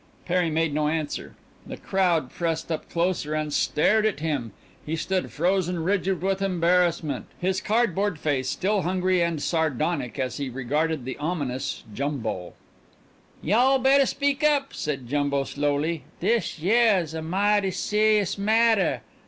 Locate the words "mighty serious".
17.21-18.39